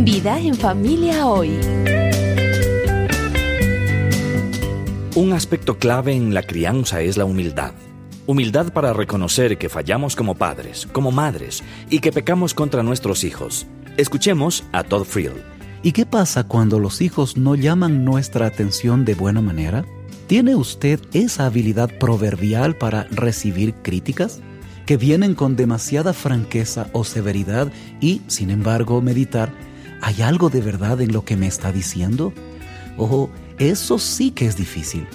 [0.00, 1.58] Vida en familia hoy.
[5.16, 7.72] Un aspecto clave en la crianza es la humildad.
[8.26, 13.66] Humildad para reconocer que fallamos como padres, como madres, y que pecamos contra nuestros hijos.
[13.96, 15.42] Escuchemos a Todd Friel.
[15.82, 19.84] ¿Y qué pasa cuando los hijos no llaman nuestra atención de buena manera?
[20.28, 24.40] ¿Tiene usted esa habilidad proverbial para recibir críticas?
[24.86, 27.70] que vienen con demasiada franqueza o severidad
[28.00, 29.52] y, sin embargo, meditar,
[30.00, 32.32] ¿hay algo de verdad en lo que me está diciendo?
[32.96, 35.06] Ojo, eso sí que es difícil.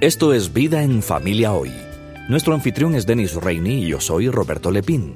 [0.00, 1.72] Esto es Vida en Familia Hoy.
[2.28, 5.14] Nuestro anfitrión es Denis Reini y yo soy Roberto Lepín.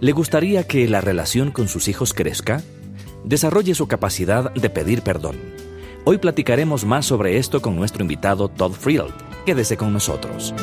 [0.00, 2.62] ¿Le gustaría que la relación con sus hijos crezca?
[3.24, 5.36] Desarrolle su capacidad de pedir perdón.
[6.04, 9.06] Hoy platicaremos más sobre esto con nuestro invitado Todd Friel.
[9.46, 10.54] Quédese con nosotros.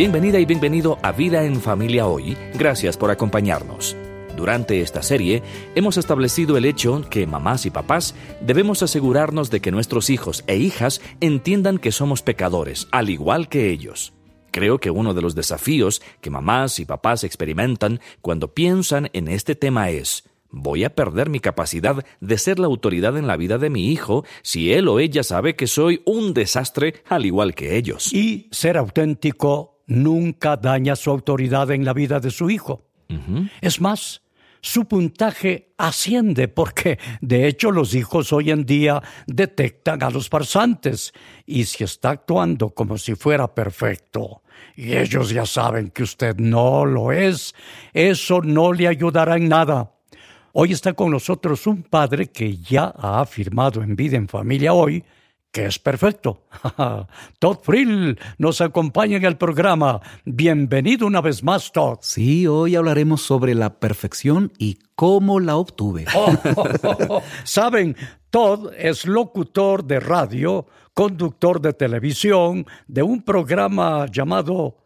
[0.00, 2.34] Bienvenida y bienvenido a Vida en Familia Hoy.
[2.54, 3.94] Gracias por acompañarnos.
[4.34, 5.42] Durante esta serie
[5.74, 10.56] hemos establecido el hecho que mamás y papás debemos asegurarnos de que nuestros hijos e
[10.56, 14.14] hijas entiendan que somos pecadores, al igual que ellos.
[14.50, 19.54] Creo que uno de los desafíos que mamás y papás experimentan cuando piensan en este
[19.54, 23.68] tema es, voy a perder mi capacidad de ser la autoridad en la vida de
[23.68, 28.10] mi hijo si él o ella sabe que soy un desastre al igual que ellos.
[28.14, 32.86] Y ser auténtico nunca daña su autoridad en la vida de su hijo.
[33.60, 34.22] Es más,
[34.60, 41.12] su puntaje asciende porque, de hecho, los hijos hoy en día detectan a los farsantes
[41.44, 44.42] y si está actuando como si fuera perfecto
[44.76, 47.54] y ellos ya saben que usted no lo es,
[47.92, 49.92] eso no le ayudará en nada.
[50.52, 55.04] Hoy está con nosotros un padre que ya ha afirmado en vida en familia hoy
[55.52, 56.44] que es perfecto.
[57.38, 60.00] Todd Frill nos acompaña en el programa.
[60.24, 61.98] Bienvenido una vez más, Todd.
[62.02, 66.06] Sí, hoy hablaremos sobre la perfección y cómo la obtuve.
[67.44, 67.96] Saben,
[68.30, 74.84] Todd es locutor de radio, conductor de televisión, de un programa llamado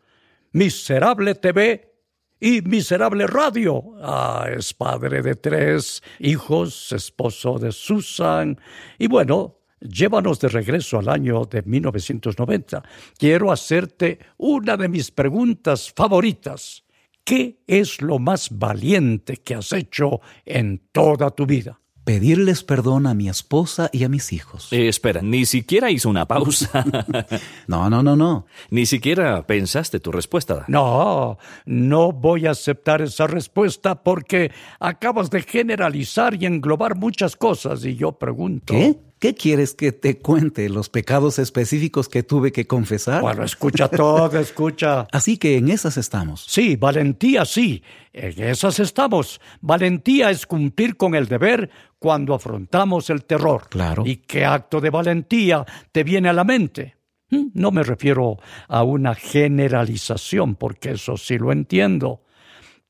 [0.52, 1.92] Miserable TV
[2.40, 3.82] y Miserable Radio.
[4.00, 8.58] Ah, es padre de tres hijos, esposo de Susan
[8.98, 12.82] y bueno, Llévanos de regreso al año de 1990.
[13.18, 16.84] Quiero hacerte una de mis preguntas favoritas.
[17.22, 21.80] ¿Qué es lo más valiente que has hecho en toda tu vida?
[22.04, 24.72] pedirles perdón a mi esposa y a mis hijos.
[24.72, 26.84] Eh, espera, ni siquiera hizo una pausa.
[27.66, 28.46] no, no, no, no.
[28.70, 30.64] Ni siquiera pensaste tu respuesta.
[30.68, 37.84] No, no voy a aceptar esa respuesta porque acabas de generalizar y englobar muchas cosas
[37.84, 38.74] y yo pregunto.
[38.74, 38.96] ¿Qué?
[39.24, 40.68] ¿Qué quieres que te cuente?
[40.68, 43.22] ¿Los pecados específicos que tuve que confesar?
[43.22, 45.08] Bueno, escucha todo, escucha.
[45.12, 46.44] Así que en esas estamos.
[46.46, 49.40] Sí, valentía sí, en esas estamos.
[49.62, 53.66] Valentía es cumplir con el deber cuando afrontamos el terror.
[53.70, 54.02] Claro.
[54.04, 56.96] ¿Y qué acto de valentía te viene a la mente?
[57.30, 57.46] ¿Mm?
[57.54, 58.36] No me refiero
[58.68, 62.24] a una generalización, porque eso sí lo entiendo.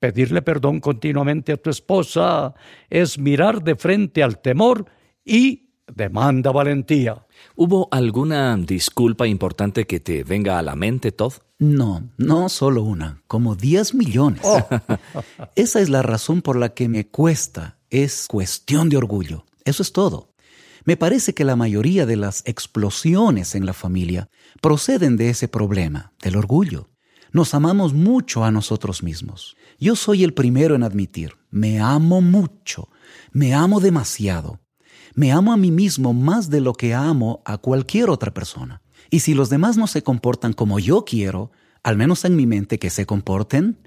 [0.01, 2.55] Pedirle perdón continuamente a tu esposa
[2.91, 4.87] es mirar de frente al temor
[5.25, 7.27] y demanda valentía.
[7.56, 11.34] ¿Hubo alguna disculpa importante que te venga a la mente, Todd?
[11.59, 14.43] No, no solo una, como 10 millones.
[14.45, 14.67] Oh.
[15.56, 17.78] Esa es la razón por la que me cuesta.
[17.91, 19.45] Es cuestión de orgullo.
[19.65, 20.34] Eso es todo.
[20.84, 24.28] Me parece que la mayoría de las explosiones en la familia
[24.61, 26.91] proceden de ese problema, del orgullo.
[27.33, 29.56] Nos amamos mucho a nosotros mismos.
[29.78, 32.91] Yo soy el primero en admitir, me amo mucho,
[33.33, 34.61] me amo demasiado.
[35.14, 38.82] Me amo a mí mismo más de lo que amo a cualquier otra persona.
[39.10, 41.52] Y si los demás no se comportan como yo quiero,
[41.84, 43.78] al menos en mi mente que se comporten,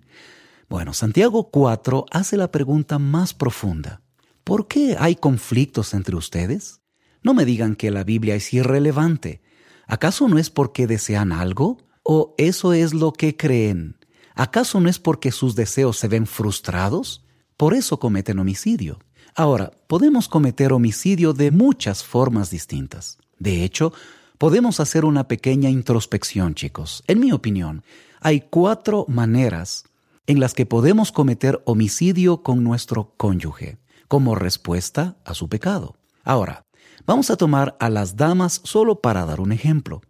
[0.70, 4.02] bueno, Santiago 4 hace la pregunta más profunda.
[4.46, 6.80] ¿Por qué hay conflictos entre ustedes?
[7.24, 9.42] No me digan que la Biblia es irrelevante.
[9.86, 11.78] ¿Acaso no es porque desean algo?
[12.04, 13.98] ¿O eso es lo que creen?
[14.34, 17.26] ¿Acaso no es porque sus deseos se ven frustrados?
[17.58, 19.00] Por eso cometen homicidio.
[19.40, 23.20] Ahora, podemos cometer homicidio de muchas formas distintas.
[23.38, 23.94] De hecho,
[24.40, 27.04] podemos hacer una pequeña introspección, chicos.
[27.06, 27.84] En mi opinión,
[28.20, 29.84] hay cuatro maneras
[30.26, 35.98] en las que podemos cometer homicidio con nuestro cónyuge, como respuesta a su pecado.
[36.24, 36.66] Ahora,
[37.06, 40.02] vamos a tomar a las damas solo para dar un ejemplo.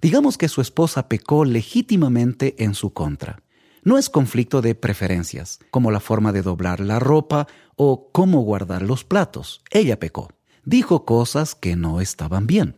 [0.00, 3.44] Digamos que su esposa pecó legítimamente en su contra.
[3.84, 8.82] No es conflicto de preferencias, como la forma de doblar la ropa o cómo guardar
[8.82, 9.62] los platos.
[9.70, 10.28] Ella pecó.
[10.64, 12.76] Dijo cosas que no estaban bien.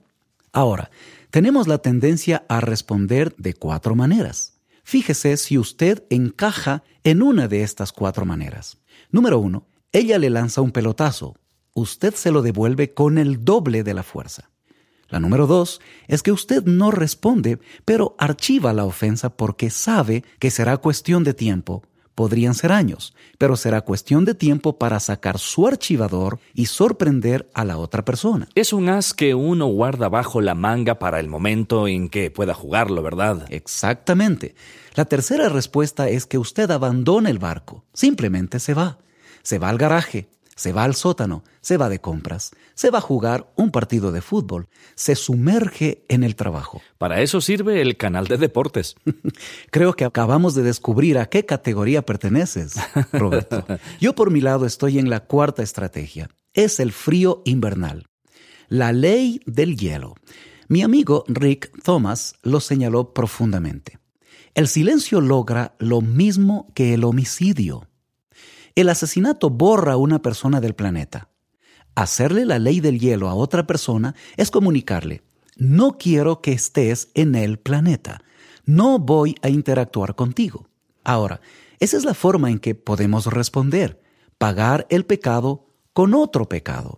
[0.52, 0.90] Ahora,
[1.30, 4.54] tenemos la tendencia a responder de cuatro maneras.
[4.84, 8.78] Fíjese si usted encaja en una de estas cuatro maneras.
[9.10, 11.36] Número uno, ella le lanza un pelotazo.
[11.74, 14.50] Usted se lo devuelve con el doble de la fuerza.
[15.08, 20.50] La número dos es que usted no responde, pero archiva la ofensa porque sabe que
[20.50, 21.82] será cuestión de tiempo.
[22.14, 27.64] Podrían ser años, pero será cuestión de tiempo para sacar su archivador y sorprender a
[27.64, 28.48] la otra persona.
[28.54, 32.54] Es un as que uno guarda bajo la manga para el momento en que pueda
[32.54, 33.46] jugarlo, ¿verdad?
[33.50, 34.54] Exactamente.
[34.94, 38.98] La tercera respuesta es que usted abandona el barco, simplemente se va.
[39.42, 43.02] Se va al garaje, se va al sótano, se va de compras, se va a
[43.02, 46.80] jugar un partido de fútbol, se sumerge en el trabajo.
[46.98, 48.96] Para eso sirve el canal de deportes.
[49.70, 52.74] Creo que acabamos de descubrir a qué categoría perteneces,
[53.12, 53.64] Roberto.
[54.00, 56.28] Yo por mi lado estoy en la cuarta estrategia.
[56.52, 58.06] Es el frío invernal.
[58.68, 60.14] La ley del hielo.
[60.68, 63.98] Mi amigo Rick Thomas lo señaló profundamente.
[64.54, 67.88] El silencio logra lo mismo que el homicidio.
[68.74, 71.28] El asesinato borra a una persona del planeta.
[71.94, 75.22] Hacerle la ley del hielo a otra persona es comunicarle,
[75.56, 78.22] no quiero que estés en el planeta,
[78.64, 80.66] no voy a interactuar contigo.
[81.04, 81.40] Ahora,
[81.78, 84.02] esa es la forma en que podemos responder,
[84.38, 86.96] pagar el pecado con otro pecado.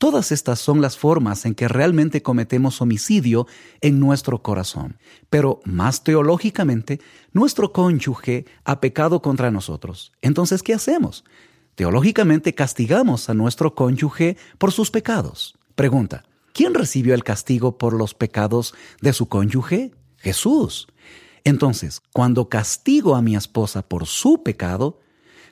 [0.00, 3.46] Todas estas son las formas en que realmente cometemos homicidio
[3.82, 4.96] en nuestro corazón.
[5.28, 7.02] Pero más teológicamente,
[7.34, 10.12] nuestro cónyuge ha pecado contra nosotros.
[10.22, 11.22] Entonces, ¿qué hacemos?
[11.74, 15.58] Teológicamente castigamos a nuestro cónyuge por sus pecados.
[15.74, 16.24] Pregunta,
[16.54, 18.72] ¿quién recibió el castigo por los pecados
[19.02, 19.92] de su cónyuge?
[20.16, 20.88] Jesús.
[21.44, 24.98] Entonces, cuando castigo a mi esposa por su pecado,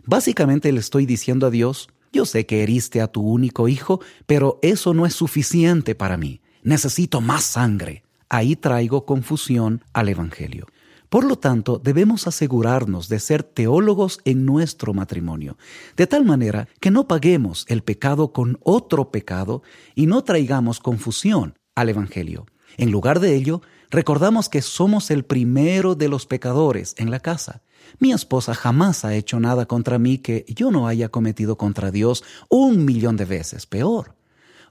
[0.06, 4.58] básicamente le estoy diciendo a Dios, yo sé que heriste a tu único hijo, pero
[4.62, 6.40] eso no es suficiente para mí.
[6.62, 8.02] Necesito más sangre.
[8.28, 10.66] Ahí traigo confusión al Evangelio.
[11.08, 15.56] Por lo tanto, debemos asegurarnos de ser teólogos en nuestro matrimonio,
[15.96, 19.62] de tal manera que no paguemos el pecado con otro pecado
[19.94, 22.46] y no traigamos confusión al Evangelio.
[22.76, 27.62] En lugar de ello, recordamos que somos el primero de los pecadores en la casa.
[27.98, 32.22] Mi esposa jamás ha hecho nada contra mí que yo no haya cometido contra Dios
[32.48, 34.14] un millón de veces, peor,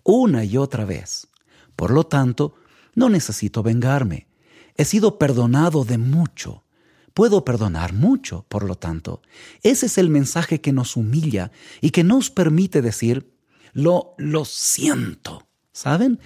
[0.03, 1.27] una y otra vez.
[1.75, 2.55] Por lo tanto,
[2.95, 4.27] no necesito vengarme.
[4.75, 6.63] He sido perdonado de mucho.
[7.13, 9.21] Puedo perdonar mucho, por lo tanto.
[9.63, 13.33] Ese es el mensaje que nos humilla y que nos permite decir,
[13.73, 15.47] lo, lo siento.
[15.71, 16.19] ¿Saben?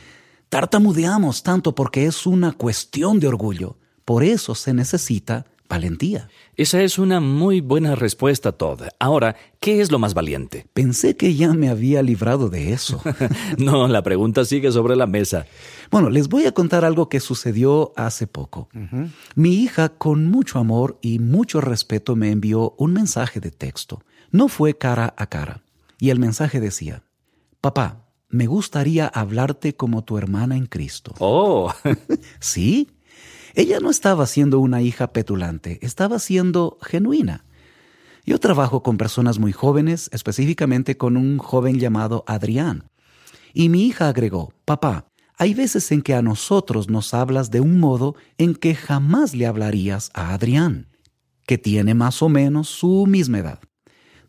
[0.52, 3.78] Tartamudeamos tanto porque es una cuestión de orgullo.
[4.04, 6.28] Por eso se necesita valentía.
[6.58, 8.82] Esa es una muy buena respuesta, Todd.
[9.00, 10.68] Ahora, ¿qué es lo más valiente?
[10.74, 13.02] Pensé que ya me había librado de eso.
[13.60, 15.46] no, la pregunta sigue sobre la mesa.
[15.90, 18.68] Bueno, les voy a contar algo que sucedió hace poco.
[19.36, 24.04] Mi hija, con mucho amor y mucho respeto, me envió un mensaje de texto.
[24.32, 25.64] No fue cara a cara.
[25.98, 27.04] Y el mensaje decía,
[27.62, 31.14] Papá, me gustaría hablarte como tu hermana en Cristo.
[31.20, 31.74] Oh.
[32.40, 32.90] sí,
[33.54, 37.46] ella no estaba siendo una hija petulante, estaba siendo genuina.
[38.26, 42.86] Yo trabajo con personas muy jóvenes, específicamente con un joven llamado Adrián.
[43.54, 45.08] Y mi hija agregó, papá,
[45.38, 49.48] hay veces en que a nosotros nos hablas de un modo en que jamás le
[49.48, 50.88] hablarías a Adrián,
[51.48, 53.60] que tiene más o menos su misma edad.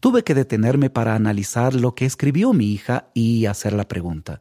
[0.03, 4.41] Tuve que detenerme para analizar lo que escribió mi hija y hacer la pregunta,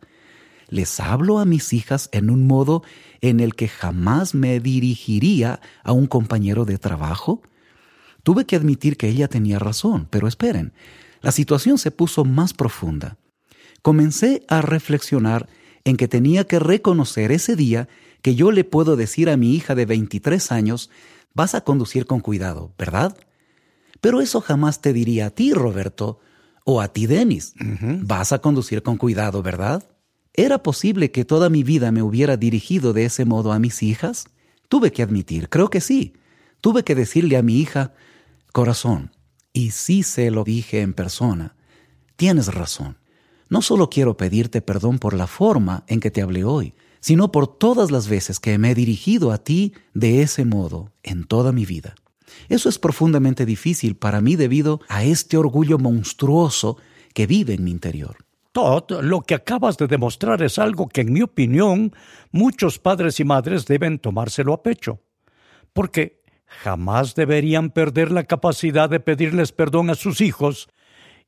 [0.70, 2.82] les hablo a mis hijas en un modo
[3.22, 7.44] en el que jamás me dirigiría a un compañero de trabajo?
[8.24, 10.74] Tuve que admitir que ella tenía razón, pero esperen,
[11.22, 13.18] la situación se puso más profunda.
[13.84, 15.48] Comencé a reflexionar
[15.84, 17.88] en que tenía que reconocer ese día
[18.24, 20.90] que yo le puedo decir a mi hija de 23 años,
[21.36, 23.16] vas a conducir con cuidado, ¿verdad?
[24.02, 26.20] Pero eso jamás te diría a ti, Roberto,
[26.66, 27.54] o a ti, Denis.
[28.02, 29.84] Vas a conducir con cuidado, ¿verdad?
[30.34, 34.26] ¿Era posible que toda mi vida me hubiera dirigido de ese modo a mis hijas?
[34.70, 36.14] Tuve que admitir, creo que sí.
[36.62, 37.94] Tuve que decirle a mi hija,
[38.54, 39.12] corazón,
[39.54, 41.56] y sí se lo dije en persona,
[42.16, 42.98] tienes razón.
[43.50, 47.48] No solo quiero pedirte perdón por la forma en que te hablé hoy, sino por
[47.48, 51.66] todas las veces que me he dirigido a ti de ese modo en toda mi
[51.66, 51.96] vida.
[52.50, 56.78] Eso es profundamente difícil para mí debido a este orgullo monstruoso
[57.14, 58.18] que vive en mi interior.
[58.52, 61.94] Todd, lo que acabas de demostrar es algo que, en mi opinión,
[62.32, 65.00] muchos padres y madres deben tomárselo a pecho,
[65.72, 70.68] porque jamás deberían perder la capacidad de pedirles perdón a sus hijos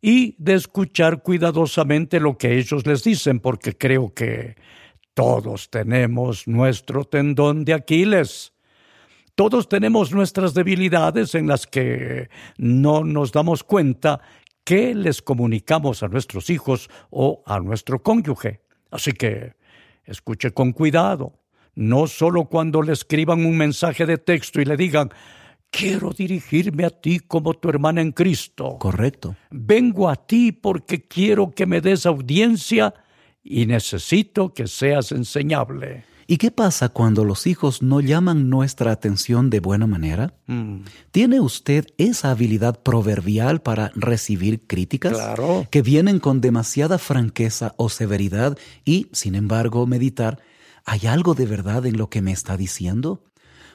[0.01, 4.55] y de escuchar cuidadosamente lo que ellos les dicen, porque creo que
[5.13, 8.52] todos tenemos nuestro tendón de Aquiles.
[9.36, 14.22] Todos tenemos nuestras debilidades en las que no nos damos cuenta
[14.63, 18.62] que les comunicamos a nuestros hijos o a nuestro cónyuge.
[18.92, 19.56] Así que
[20.06, 21.34] escuche con cuidado,
[21.74, 25.10] no solo cuando le escriban un mensaje de texto y le digan,
[25.72, 28.78] quiero dirigirme a ti como tu hermana en Cristo.
[28.78, 29.36] Correcto.
[29.50, 32.94] Vengo a ti porque quiero que me des audiencia
[33.44, 36.12] y necesito que seas enseñable.
[36.27, 40.34] ¿Y qué pasa cuando los hijos no llaman nuestra atención de buena manera?
[40.48, 40.82] Mm.
[41.12, 45.68] ¿Tiene usted esa habilidad proverbial para recibir críticas claro.
[45.70, 50.39] que vienen con demasiada franqueza o severidad y, sin embargo, meditar,
[50.86, 53.24] ¿hay algo de verdad en lo que me está diciendo?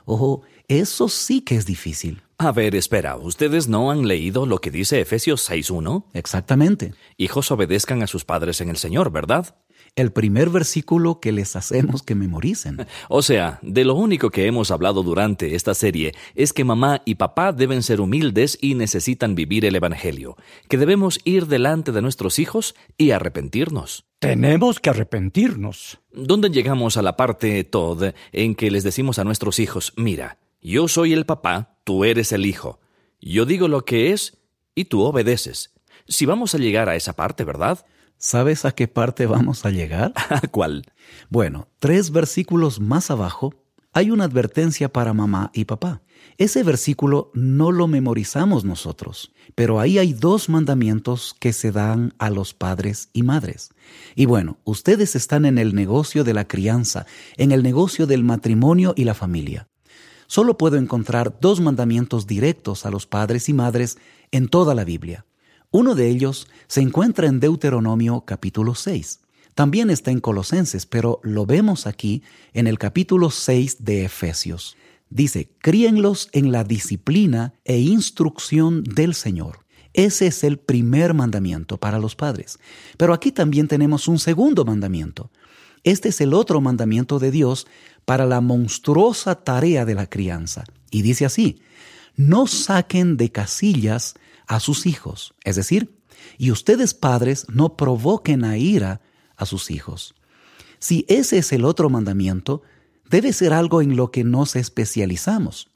[0.05, 2.23] Ojo, eso sí que es difícil.
[2.39, 6.05] A ver, espera, ¿ustedes no han leído lo que dice Efesios 6.1?
[6.13, 6.95] Exactamente.
[7.17, 9.57] Hijos obedezcan a sus padres en el Señor, ¿verdad?
[9.97, 12.87] El primer versículo que les hacemos que memoricen.
[13.09, 17.17] O sea, de lo único que hemos hablado durante esta serie es que mamá y
[17.17, 20.37] papá deben ser humildes y necesitan vivir el Evangelio,
[20.69, 24.05] que debemos ir delante de nuestros hijos y arrepentirnos.
[24.19, 26.01] Tenemos que arrepentirnos.
[26.13, 30.89] ¿Dónde llegamos a la parte, Todd, en que les decimos a nuestros hijos, mira, yo
[30.89, 32.81] soy el papá, tú eres el hijo.
[33.21, 34.39] Yo digo lo que es
[34.75, 35.73] y tú obedeces.
[36.09, 37.85] Si vamos a llegar a esa parte, ¿verdad?
[38.17, 40.13] ¿Sabes a qué parte vamos a llegar?
[40.31, 40.85] ¿A cuál?
[41.29, 43.55] Bueno, tres versículos más abajo
[43.93, 46.03] hay una advertencia para mamá y papá.
[46.37, 52.31] Ese versículo no lo memorizamos nosotros, pero ahí hay dos mandamientos que se dan a
[52.31, 53.71] los padres y madres.
[54.15, 58.95] Y bueno, ustedes están en el negocio de la crianza, en el negocio del matrimonio
[58.97, 59.69] y la familia.
[60.27, 63.99] Solo puedo encontrar dos mandamientos directos a los padres y madres
[64.31, 65.25] en toda la Biblia.
[65.71, 69.21] Uno de ellos se encuentra en Deuteronomio capítulo 6.
[69.55, 72.23] También está en Colosenses, pero lo vemos aquí
[72.55, 74.79] en el capítulo 6 de Efesios.
[75.11, 79.67] Dice, críenlos en la disciplina e instrucción del Señor.
[79.93, 82.59] Ese es el primer mandamiento para los padres.
[82.97, 85.31] Pero aquí también tenemos un segundo mandamiento.
[85.85, 87.67] Este es el otro mandamiento de Dios
[88.07, 90.65] para la monstruosa tarea de la crianza.
[90.91, 91.61] Y dice así,
[92.17, 94.15] no saquen de casillas
[94.49, 95.35] a sus hijos.
[95.45, 95.97] Es decir,
[96.37, 99.01] y ustedes padres no provoquen a ira
[99.37, 100.15] a sus hijos.
[100.81, 102.63] Si ese es el otro mandamiento,
[103.09, 105.71] debe ser algo en lo que nos especializamos.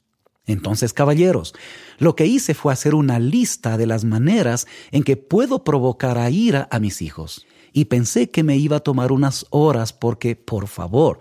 [0.45, 1.53] Entonces, caballeros,
[1.99, 6.29] lo que hice fue hacer una lista de las maneras en que puedo provocar a
[6.29, 7.45] ira a mis hijos.
[7.71, 11.19] Y pensé que me iba a tomar unas horas porque, por favor,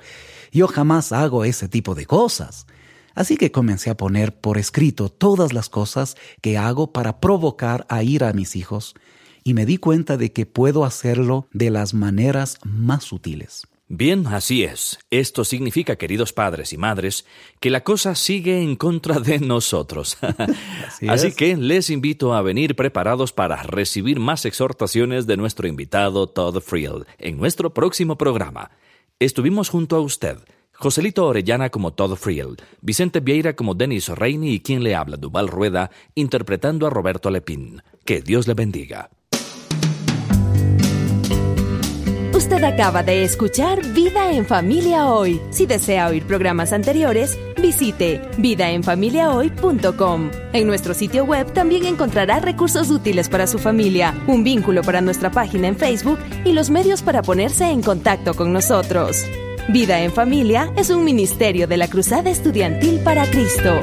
[0.51, 2.67] yo jamás hago ese tipo de cosas.
[3.15, 8.03] Así que comencé a poner por escrito todas las cosas que hago para provocar a
[8.03, 8.95] ir a mis hijos
[9.45, 13.67] y me di cuenta de que puedo hacerlo de las maneras más sutiles.
[13.95, 14.99] Bien, así es.
[15.11, 17.27] Esto significa, queridos padres y madres,
[17.61, 20.17] que la cosa sigue en contra de nosotros.
[20.87, 26.27] así, así que les invito a venir preparados para recibir más exhortaciones de nuestro invitado
[26.27, 28.71] Todd Friel en nuestro próximo programa.
[29.19, 30.39] Estuvimos junto a usted
[30.83, 35.47] Joselito Orellana como Todd Friel, Vicente Vieira como Denis Reini y quien le habla, Duval
[35.47, 37.81] Rueda, interpretando a Roberto Lepín.
[38.05, 39.09] Que Dios le bendiga.
[42.35, 45.41] Usted acaba de escuchar Vida en Familia Hoy.
[45.51, 50.31] Si desea oír programas anteriores, visite vidaenfamiliahoy.com.
[50.53, 55.31] En nuestro sitio web también encontrará recursos útiles para su familia, un vínculo para nuestra
[55.31, 59.25] página en Facebook y los medios para ponerse en contacto con nosotros.
[59.69, 63.81] Vida en Familia es un ministerio de la Cruzada Estudiantil para Cristo.